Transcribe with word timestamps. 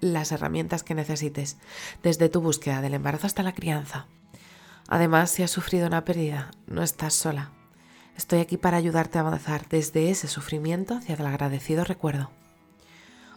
las 0.00 0.32
herramientas 0.32 0.82
que 0.82 0.94
necesites, 0.94 1.56
desde 2.02 2.28
tu 2.28 2.40
búsqueda 2.40 2.80
del 2.80 2.94
embarazo 2.94 3.26
hasta 3.26 3.42
la 3.42 3.54
crianza. 3.54 4.06
Además, 4.88 5.30
si 5.30 5.42
has 5.42 5.50
sufrido 5.50 5.86
una 5.86 6.04
pérdida, 6.04 6.50
no 6.66 6.82
estás 6.82 7.14
sola. 7.14 7.50
Estoy 8.16 8.40
aquí 8.40 8.56
para 8.56 8.76
ayudarte 8.76 9.18
a 9.18 9.22
avanzar 9.22 9.68
desde 9.68 10.10
ese 10.10 10.28
sufrimiento 10.28 10.94
hacia 10.94 11.16
el 11.16 11.26
agradecido 11.26 11.84
recuerdo. 11.84 12.30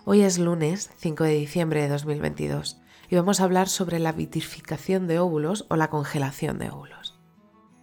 Hoy 0.05 0.21
es 0.21 0.39
lunes 0.39 0.89
5 0.97 1.23
de 1.23 1.33
diciembre 1.33 1.81
de 1.81 1.89
2022 1.89 2.79
y 3.09 3.15
vamos 3.15 3.41
a 3.41 3.43
hablar 3.43 3.67
sobre 3.67 3.99
la 3.99 4.11
vitrificación 4.11 5.07
de 5.07 5.19
óvulos 5.19 5.65
o 5.69 5.75
la 5.75 5.89
congelación 5.89 6.59
de 6.59 6.69
óvulos. 6.69 6.98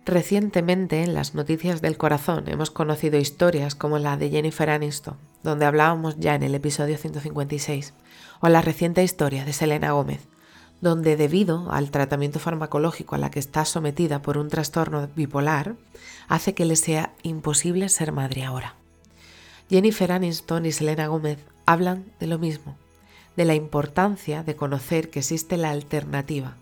Recientemente 0.06 1.02
en 1.02 1.14
las 1.14 1.34
noticias 1.34 1.82
del 1.82 1.98
corazón 1.98 2.44
hemos 2.46 2.70
conocido 2.70 3.18
historias 3.18 3.74
como 3.74 3.98
la 3.98 4.16
de 4.16 4.30
Jennifer 4.30 4.70
Aniston, 4.70 5.16
donde 5.42 5.66
hablábamos 5.66 6.16
ya 6.20 6.36
en 6.36 6.44
el 6.44 6.54
episodio 6.54 6.96
156, 6.96 7.92
o 8.40 8.48
la 8.48 8.62
reciente 8.62 9.02
historia 9.02 9.44
de 9.44 9.52
Selena 9.52 9.90
Gómez, 9.90 10.20
donde 10.80 11.16
debido 11.16 11.72
al 11.72 11.90
tratamiento 11.90 12.38
farmacológico 12.38 13.16
a 13.16 13.18
la 13.18 13.32
que 13.32 13.40
está 13.40 13.64
sometida 13.64 14.22
por 14.22 14.38
un 14.38 14.48
trastorno 14.48 15.08
bipolar, 15.16 15.74
hace 16.28 16.54
que 16.54 16.66
le 16.66 16.76
sea 16.76 17.12
imposible 17.24 17.88
ser 17.88 18.12
madre 18.12 18.44
ahora. 18.44 18.76
Jennifer 19.68 20.12
Aniston 20.12 20.66
y 20.66 20.70
Selena 20.70 21.08
Gómez 21.08 21.40
hablan 21.66 22.04
de 22.20 22.28
lo 22.28 22.38
mismo, 22.38 22.76
de 23.36 23.44
la 23.44 23.56
importancia 23.56 24.44
de 24.44 24.54
conocer 24.54 25.10
que 25.10 25.18
existe 25.18 25.56
la 25.56 25.70
alternativa, 25.70 26.54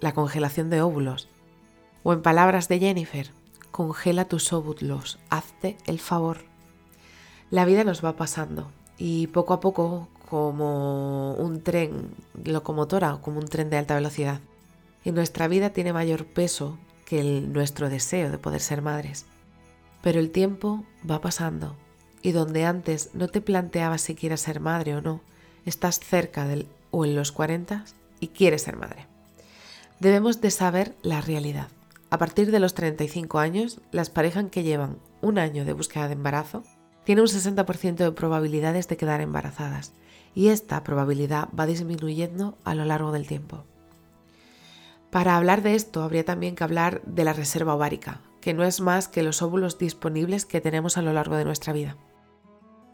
la 0.00 0.14
congelación 0.14 0.70
de 0.70 0.80
óvulos, 0.80 1.28
o 2.02 2.12
en 2.12 2.22
palabras 2.22 2.68
de 2.68 2.78
Jennifer, 2.78 3.30
congela 3.70 4.26
tus 4.26 4.52
óvulos, 4.52 5.18
hazte 5.30 5.76
el 5.86 5.98
favor. 5.98 6.38
La 7.50 7.64
vida 7.64 7.84
nos 7.84 8.04
va 8.04 8.16
pasando 8.16 8.70
y 8.98 9.26
poco 9.28 9.54
a 9.54 9.60
poco 9.60 10.08
como 10.28 11.34
un 11.34 11.62
tren 11.62 12.10
locomotora 12.44 13.14
o 13.14 13.20
como 13.20 13.40
un 13.40 13.48
tren 13.48 13.70
de 13.70 13.78
alta 13.78 13.94
velocidad. 13.94 14.40
Y 15.04 15.12
nuestra 15.12 15.48
vida 15.48 15.70
tiene 15.70 15.92
mayor 15.92 16.26
peso 16.26 16.78
que 17.06 17.24
nuestro 17.24 17.88
deseo 17.88 18.30
de 18.30 18.38
poder 18.38 18.60
ser 18.60 18.82
madres. 18.82 19.26
Pero 20.02 20.20
el 20.20 20.30
tiempo 20.30 20.84
va 21.08 21.20
pasando 21.20 21.74
y 22.22 22.32
donde 22.32 22.64
antes 22.64 23.10
no 23.14 23.28
te 23.28 23.40
planteabas 23.40 24.02
si 24.02 24.14
quieres 24.14 24.42
ser 24.42 24.60
madre 24.60 24.94
o 24.94 25.00
no, 25.00 25.20
estás 25.66 25.98
cerca 25.98 26.46
del 26.46 26.68
o 26.90 27.04
en 27.04 27.14
los 27.14 27.32
40 27.32 27.84
y 28.20 28.28
quieres 28.28 28.62
ser 28.62 28.76
madre. 28.76 29.06
Debemos 29.98 30.40
de 30.40 30.50
saber 30.50 30.94
la 31.02 31.20
realidad. 31.20 31.68
A 32.10 32.18
partir 32.18 32.50
de 32.50 32.58
los 32.58 32.74
35 32.74 33.38
años, 33.38 33.80
las 33.92 34.10
parejas 34.10 34.46
que 34.50 34.64
llevan 34.64 34.98
un 35.20 35.38
año 35.38 35.64
de 35.64 35.72
búsqueda 35.72 36.08
de 36.08 36.14
embarazo 36.14 36.64
tienen 37.04 37.22
un 37.22 37.28
60% 37.28 37.94
de 37.94 38.12
probabilidades 38.12 38.88
de 38.88 38.96
quedar 38.96 39.20
embarazadas 39.20 39.94
y 40.34 40.48
esta 40.48 40.82
probabilidad 40.82 41.48
va 41.58 41.66
disminuyendo 41.66 42.58
a 42.64 42.74
lo 42.74 42.84
largo 42.84 43.12
del 43.12 43.26
tiempo. 43.26 43.64
Para 45.10 45.36
hablar 45.36 45.62
de 45.62 45.74
esto 45.74 46.02
habría 46.02 46.24
también 46.24 46.54
que 46.54 46.64
hablar 46.64 47.02
de 47.02 47.24
la 47.24 47.32
reserva 47.32 47.74
ovárica, 47.74 48.20
que 48.40 48.54
no 48.54 48.64
es 48.64 48.80
más 48.80 49.08
que 49.08 49.22
los 49.22 49.42
óvulos 49.42 49.78
disponibles 49.78 50.46
que 50.46 50.60
tenemos 50.60 50.98
a 50.98 51.02
lo 51.02 51.12
largo 51.12 51.36
de 51.36 51.44
nuestra 51.44 51.72
vida. 51.72 51.96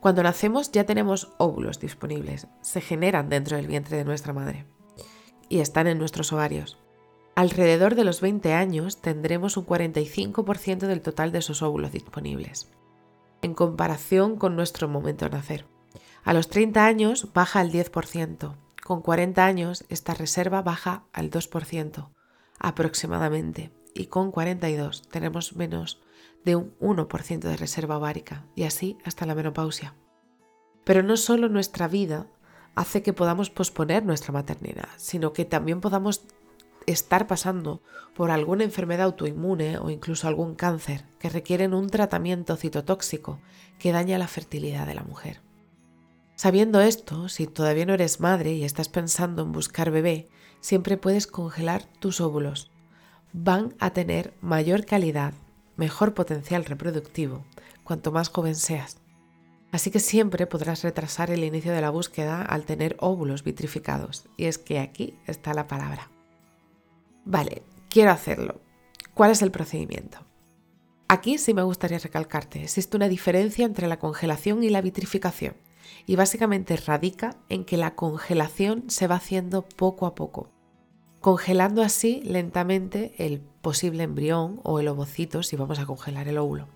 Cuando 0.00 0.22
nacemos 0.22 0.72
ya 0.72 0.84
tenemos 0.84 1.32
óvulos 1.38 1.80
disponibles, 1.80 2.48
se 2.60 2.80
generan 2.80 3.28
dentro 3.28 3.56
del 3.56 3.66
vientre 3.66 3.96
de 3.96 4.04
nuestra 4.04 4.32
madre 4.32 4.66
y 5.48 5.60
están 5.60 5.86
en 5.86 5.98
nuestros 5.98 6.32
ovarios. 6.32 6.78
Alrededor 7.36 7.96
de 7.96 8.04
los 8.04 8.22
20 8.22 8.54
años 8.54 9.02
tendremos 9.02 9.58
un 9.58 9.66
45% 9.66 10.86
del 10.86 11.02
total 11.02 11.32
de 11.32 11.40
esos 11.40 11.60
óvulos 11.60 11.92
disponibles, 11.92 12.70
en 13.42 13.52
comparación 13.52 14.36
con 14.36 14.56
nuestro 14.56 14.88
momento 14.88 15.26
de 15.26 15.32
nacer. 15.32 15.66
A 16.24 16.32
los 16.32 16.48
30 16.48 16.86
años 16.86 17.28
baja 17.34 17.60
al 17.60 17.70
10%. 17.70 18.56
Con 18.82 19.02
40 19.02 19.44
años 19.44 19.84
esta 19.90 20.14
reserva 20.14 20.62
baja 20.62 21.04
al 21.12 21.30
2% 21.30 22.08
aproximadamente. 22.58 23.70
Y 23.92 24.06
con 24.06 24.30
42 24.30 25.02
tenemos 25.10 25.56
menos 25.56 26.00
de 26.42 26.56
un 26.56 26.74
1% 26.78 27.40
de 27.40 27.56
reserva 27.58 27.98
ovárica 27.98 28.46
y 28.54 28.62
así 28.62 28.96
hasta 29.04 29.26
la 29.26 29.34
menopausia. 29.34 29.94
Pero 30.84 31.02
no 31.02 31.18
solo 31.18 31.50
nuestra 31.50 31.86
vida 31.86 32.28
hace 32.76 33.02
que 33.02 33.12
podamos 33.12 33.50
posponer 33.50 34.04
nuestra 34.04 34.32
maternidad, 34.32 34.88
sino 34.96 35.32
que 35.32 35.44
también 35.44 35.80
podamos 35.80 36.24
estar 36.86 37.26
pasando 37.26 37.82
por 38.14 38.30
alguna 38.30 38.64
enfermedad 38.64 39.06
autoinmune 39.06 39.78
o 39.78 39.90
incluso 39.90 40.28
algún 40.28 40.54
cáncer 40.54 41.04
que 41.18 41.28
requieren 41.28 41.74
un 41.74 41.88
tratamiento 41.88 42.56
citotóxico 42.56 43.40
que 43.78 43.92
daña 43.92 44.18
la 44.18 44.28
fertilidad 44.28 44.86
de 44.86 44.94
la 44.94 45.02
mujer. 45.02 45.40
Sabiendo 46.34 46.80
esto, 46.80 47.28
si 47.28 47.46
todavía 47.46 47.86
no 47.86 47.94
eres 47.94 48.20
madre 48.20 48.52
y 48.52 48.64
estás 48.64 48.88
pensando 48.88 49.42
en 49.42 49.52
buscar 49.52 49.90
bebé, 49.90 50.28
siempre 50.60 50.96
puedes 50.96 51.26
congelar 51.26 51.84
tus 51.98 52.20
óvulos. 52.20 52.70
Van 53.32 53.74
a 53.80 53.90
tener 53.90 54.34
mayor 54.40 54.84
calidad, 54.84 55.34
mejor 55.76 56.14
potencial 56.14 56.64
reproductivo, 56.64 57.44
cuanto 57.84 58.12
más 58.12 58.28
joven 58.28 58.54
seas. 58.54 58.98
Así 59.72 59.90
que 59.90 60.00
siempre 60.00 60.46
podrás 60.46 60.82
retrasar 60.82 61.30
el 61.30 61.44
inicio 61.44 61.72
de 61.72 61.80
la 61.80 61.90
búsqueda 61.90 62.42
al 62.42 62.64
tener 62.64 62.96
óvulos 62.98 63.42
vitrificados. 63.42 64.26
Y 64.36 64.44
es 64.44 64.58
que 64.58 64.78
aquí 64.78 65.18
está 65.26 65.54
la 65.54 65.66
palabra. 65.66 66.10
Vale, 67.26 67.62
quiero 67.88 68.12
hacerlo. 68.12 68.60
¿Cuál 69.12 69.32
es 69.32 69.42
el 69.42 69.50
procedimiento? 69.50 70.18
Aquí 71.08 71.38
sí 71.38 71.54
me 71.54 71.64
gustaría 71.64 71.98
recalcarte, 71.98 72.62
existe 72.62 72.96
una 72.96 73.08
diferencia 73.08 73.66
entre 73.66 73.88
la 73.88 73.98
congelación 73.98 74.62
y 74.62 74.70
la 74.70 74.80
vitrificación 74.80 75.56
y 76.06 76.14
básicamente 76.14 76.76
radica 76.76 77.36
en 77.48 77.64
que 77.64 77.76
la 77.76 77.96
congelación 77.96 78.84
se 78.88 79.08
va 79.08 79.16
haciendo 79.16 79.62
poco 79.62 80.06
a 80.06 80.14
poco, 80.14 80.50
congelando 81.20 81.82
así 81.82 82.22
lentamente 82.24 83.12
el 83.18 83.40
posible 83.40 84.04
embrión 84.04 84.60
o 84.62 84.78
el 84.78 84.86
ovocito 84.86 85.42
si 85.42 85.56
vamos 85.56 85.80
a 85.80 85.86
congelar 85.86 86.28
el 86.28 86.38
óvulo. 86.38 86.68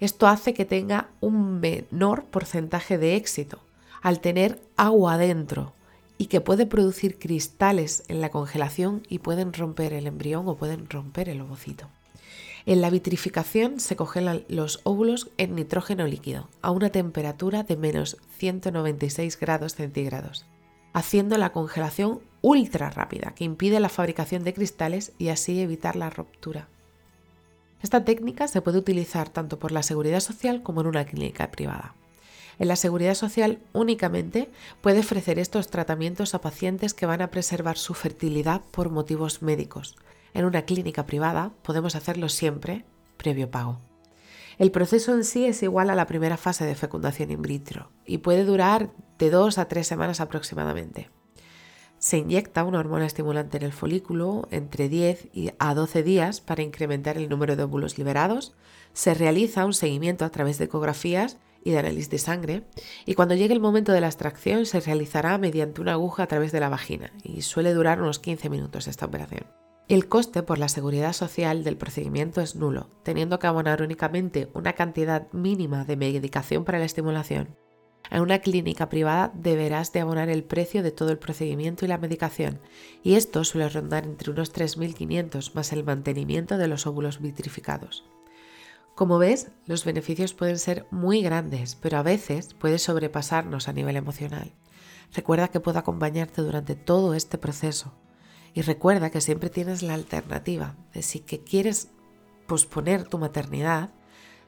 Esto 0.00 0.26
hace 0.26 0.54
que 0.54 0.64
tenga 0.64 1.10
un 1.20 1.60
menor 1.60 2.24
porcentaje 2.24 2.96
de 2.96 3.16
éxito 3.16 3.60
al 4.00 4.20
tener 4.20 4.62
agua 4.76 5.14
adentro 5.14 5.74
y 6.22 6.26
que 6.26 6.40
puede 6.40 6.66
producir 6.66 7.18
cristales 7.18 8.04
en 8.06 8.20
la 8.20 8.30
congelación 8.30 9.02
y 9.08 9.18
pueden 9.18 9.52
romper 9.52 9.92
el 9.92 10.06
embrión 10.06 10.46
o 10.46 10.54
pueden 10.54 10.88
romper 10.88 11.28
el 11.28 11.40
ovocito. 11.40 11.88
En 12.64 12.80
la 12.80 12.90
vitrificación 12.90 13.80
se 13.80 13.96
congelan 13.96 14.44
los 14.46 14.82
óvulos 14.84 15.32
en 15.36 15.56
nitrógeno 15.56 16.06
líquido 16.06 16.48
a 16.60 16.70
una 16.70 16.90
temperatura 16.90 17.64
de 17.64 17.76
menos 17.76 18.18
196 18.36 19.36
grados 19.36 19.74
centígrados, 19.74 20.46
haciendo 20.92 21.38
la 21.38 21.50
congelación 21.50 22.20
ultra 22.40 22.88
rápida 22.88 23.34
que 23.34 23.42
impide 23.42 23.80
la 23.80 23.88
fabricación 23.88 24.44
de 24.44 24.54
cristales 24.54 25.10
y 25.18 25.30
así 25.30 25.60
evitar 25.60 25.96
la 25.96 26.08
ruptura. 26.08 26.68
Esta 27.82 28.04
técnica 28.04 28.46
se 28.46 28.62
puede 28.62 28.78
utilizar 28.78 29.28
tanto 29.28 29.58
por 29.58 29.72
la 29.72 29.82
seguridad 29.82 30.20
social 30.20 30.62
como 30.62 30.82
en 30.82 30.86
una 30.86 31.04
clínica 31.04 31.50
privada. 31.50 31.96
En 32.62 32.68
la 32.68 32.76
seguridad 32.76 33.16
social 33.16 33.58
únicamente 33.72 34.48
puede 34.82 35.00
ofrecer 35.00 35.40
estos 35.40 35.66
tratamientos 35.66 36.32
a 36.32 36.40
pacientes 36.40 36.94
que 36.94 37.06
van 37.06 37.20
a 37.20 37.28
preservar 37.32 37.76
su 37.76 37.92
fertilidad 37.92 38.60
por 38.70 38.88
motivos 38.88 39.42
médicos, 39.42 39.96
en 40.32 40.44
una 40.44 40.62
clínica 40.62 41.04
privada 41.04 41.50
podemos 41.62 41.96
hacerlo 41.96 42.28
siempre 42.28 42.84
previo 43.16 43.50
pago. 43.50 43.80
El 44.58 44.70
proceso 44.70 45.12
en 45.12 45.24
sí 45.24 45.44
es 45.44 45.64
igual 45.64 45.90
a 45.90 45.96
la 45.96 46.06
primera 46.06 46.36
fase 46.36 46.64
de 46.64 46.76
fecundación 46.76 47.32
in 47.32 47.42
vitro 47.42 47.90
y 48.06 48.18
puede 48.18 48.44
durar 48.44 48.90
de 49.18 49.30
2 49.30 49.58
a 49.58 49.64
3 49.64 49.84
semanas 49.84 50.20
aproximadamente. 50.20 51.10
Se 51.98 52.18
inyecta 52.18 52.62
una 52.62 52.78
hormona 52.78 53.06
estimulante 53.06 53.56
en 53.56 53.64
el 53.64 53.72
folículo 53.72 54.46
entre 54.52 54.88
10 54.88 55.30
a 55.58 55.74
12 55.74 56.04
días 56.04 56.40
para 56.40 56.62
incrementar 56.62 57.16
el 57.16 57.28
número 57.28 57.56
de 57.56 57.64
óvulos 57.64 57.98
liberados. 57.98 58.54
Se 58.92 59.14
realiza 59.14 59.66
un 59.66 59.74
seguimiento 59.74 60.24
a 60.24 60.30
través 60.30 60.58
de 60.58 60.66
ecografías 60.66 61.38
y 61.64 61.70
de 61.70 61.78
análisis 61.78 62.10
de 62.10 62.18
sangre 62.18 62.62
y 63.06 63.14
cuando 63.14 63.34
llegue 63.34 63.54
el 63.54 63.60
momento 63.60 63.92
de 63.92 64.00
la 64.00 64.08
extracción 64.08 64.66
se 64.66 64.80
realizará 64.80 65.38
mediante 65.38 65.80
una 65.80 65.92
aguja 65.92 66.24
a 66.24 66.28
través 66.28 66.52
de 66.52 66.60
la 66.60 66.68
vagina 66.68 67.12
y 67.22 67.42
suele 67.42 67.74
durar 67.74 68.00
unos 68.00 68.18
15 68.18 68.50
minutos 68.50 68.88
esta 68.88 69.06
operación. 69.06 69.46
El 69.88 70.08
coste 70.08 70.42
por 70.42 70.58
la 70.58 70.68
seguridad 70.68 71.12
social 71.12 71.64
del 71.64 71.76
procedimiento 71.76 72.40
es 72.40 72.56
nulo, 72.56 72.88
teniendo 73.02 73.38
que 73.38 73.46
abonar 73.46 73.82
únicamente 73.82 74.48
una 74.54 74.72
cantidad 74.72 75.30
mínima 75.32 75.84
de 75.84 75.96
medicación 75.96 76.64
para 76.64 76.78
la 76.78 76.84
estimulación. 76.84 77.56
En 78.10 78.20
una 78.20 78.40
clínica 78.40 78.88
privada 78.88 79.32
deberás 79.34 79.92
de 79.92 80.00
abonar 80.00 80.28
el 80.28 80.44
precio 80.44 80.82
de 80.82 80.92
todo 80.92 81.10
el 81.10 81.18
procedimiento 81.18 81.84
y 81.84 81.88
la 81.88 81.98
medicación, 81.98 82.60
y 83.02 83.14
esto 83.14 83.44
suele 83.44 83.68
rondar 83.68 84.04
entre 84.04 84.30
unos 84.30 84.54
3.500 84.54 85.54
más 85.54 85.72
el 85.72 85.84
mantenimiento 85.84 86.58
de 86.58 86.68
los 86.68 86.86
óvulos 86.86 87.20
vitrificados. 87.20 88.04
Como 88.94 89.18
ves, 89.18 89.50
los 89.66 89.84
beneficios 89.84 90.34
pueden 90.34 90.58
ser 90.58 90.86
muy 90.90 91.22
grandes, 91.22 91.76
pero 91.76 91.98
a 91.98 92.02
veces 92.02 92.52
puede 92.54 92.78
sobrepasarnos 92.78 93.68
a 93.68 93.72
nivel 93.72 93.96
emocional. 93.96 94.52
Recuerda 95.14 95.48
que 95.48 95.60
puedo 95.60 95.78
acompañarte 95.78 96.42
durante 96.42 96.74
todo 96.74 97.14
este 97.14 97.38
proceso 97.38 97.92
y 98.54 98.62
recuerda 98.62 99.10
que 99.10 99.22
siempre 99.22 99.50
tienes 99.50 99.82
la 99.82 99.94
alternativa 99.94 100.76
de 100.92 101.02
si 101.02 101.20
quieres 101.20 101.88
posponer 102.46 103.04
tu 103.04 103.18
maternidad, 103.18 103.90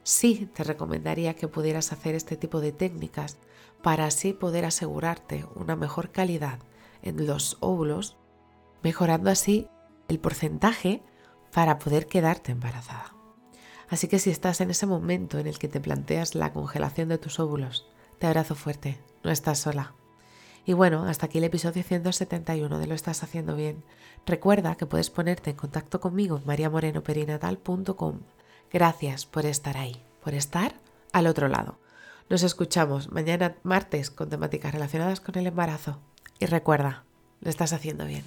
sí 0.03 0.51
te 0.55 0.63
recomendaría 0.63 1.35
que 1.35 1.49
pudieras 1.49 1.93
hacer 1.93 2.15
este 2.15 2.37
tipo 2.37 2.61
de 2.61 2.73
técnicas 2.73 3.39
para 3.83 4.07
así 4.07 4.35
poder 4.35 4.67
asegurarte 4.67 5.47
una 5.55 5.75
mejor 5.75 6.11
calidad 6.11 6.59
en 7.03 7.27
los 7.27 7.57
óvulos, 7.61 8.17
mejorando 8.83 9.31
así 9.31 9.69
el 10.09 10.19
porcentaje 10.19 11.03
para 11.53 11.79
poder 11.79 12.07
quedarte 12.07 12.53
embarazada. 12.53 13.14
Así 13.95 14.09
que 14.09 14.19
si 14.19 14.31
estás 14.31 14.61
en 14.61 14.73
ese 14.73 14.87
momento 14.87 15.39
en 15.39 15.47
el 15.47 15.57
que 15.57 15.69
te 15.69 15.79
planteas 15.79 16.35
la 16.35 16.53
congelación 16.53 17.09
de 17.11 17.17
tus 17.17 17.39
óvulos, 17.39 17.87
te 18.19 18.27
abrazo 18.27 18.57
fuerte, 18.57 18.99
no 19.23 19.31
estás 19.31 19.61
sola. 19.61 19.93
Y 20.67 20.73
bueno, 20.73 21.05
hasta 21.05 21.27
aquí 21.27 21.39
el 21.39 21.45
episodio 21.45 21.85
171 21.85 22.81
de 22.81 22.89
Lo 22.89 22.97
estás 22.97 23.23
haciendo 23.23 23.55
bien. 23.55 23.85
Recuerda 24.27 24.75
que 24.75 24.87
puedes 24.87 25.11
ponerte 25.11 25.51
en 25.51 25.57
contacto 25.57 26.01
conmigo 26.01 26.39
en 26.39 26.45
mariamorenoperinatal.com. 26.45 28.19
Gracias 28.73 29.27
por 29.27 29.47
estar 29.47 29.77
ahí, 29.77 30.03
por 30.25 30.35
estar 30.35 30.75
al 31.13 31.29
otro 31.29 31.47
lado. 31.47 31.79
Nos 32.29 32.43
escuchamos 32.43 33.13
mañana 33.13 33.55
martes 33.63 34.11
con 34.11 34.29
temáticas 34.29 34.73
relacionadas 34.73 35.21
con 35.21 35.39
el 35.39 35.47
embarazo. 35.47 36.01
Y 36.41 36.47
recuerda, 36.47 37.05
lo 37.41 37.49
estás 37.49 37.73
haciendo 37.73 38.07
bien. 38.07 38.25